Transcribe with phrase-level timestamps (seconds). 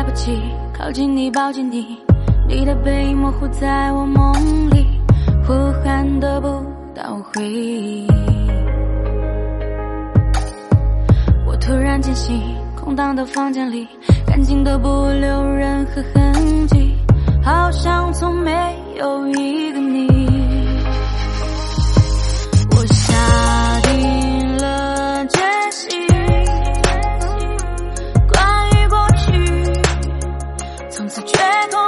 [0.00, 0.40] 来不及
[0.72, 1.98] 靠近你，抱紧你，
[2.48, 4.32] 你的背影模糊在我梦
[4.70, 4.86] 里，
[5.46, 5.52] 呼
[5.84, 6.48] 喊得不
[6.94, 8.06] 到回应。
[11.46, 12.40] 我突然惊醒，
[12.74, 13.86] 空荡的房间里，
[14.26, 16.79] 干净的不留任何痕迹，
[31.12, 31.38] 从此绝
[31.72, 31.79] 口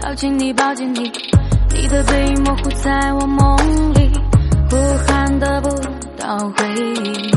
[0.00, 1.10] 靠近你抱紧你
[1.74, 3.56] 你的背影模糊在我梦
[3.94, 4.12] 里
[4.70, 5.68] 呼喊得不
[6.16, 6.64] 到回
[7.04, 7.32] 应。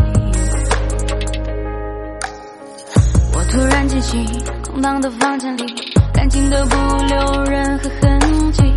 [3.34, 4.24] 我突然惊醒
[4.64, 5.66] 空荡的房间里
[6.14, 6.76] 干净的不
[7.06, 8.76] 留任何痕迹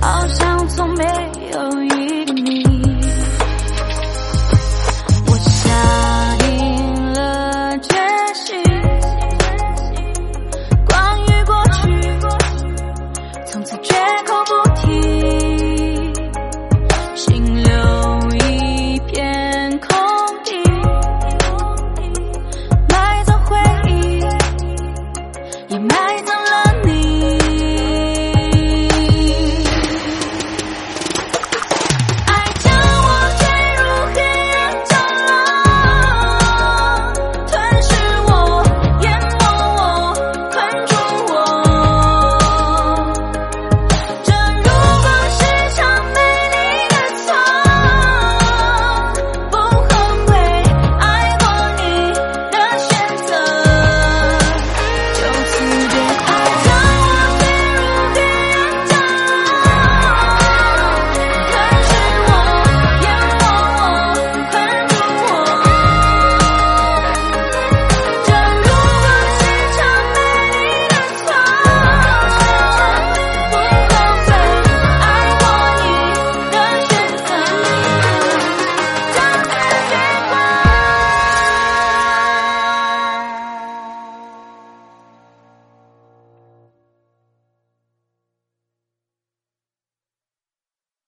[0.00, 0.85] 好像从